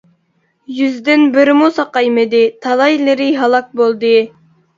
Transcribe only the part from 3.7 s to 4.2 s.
بولدى.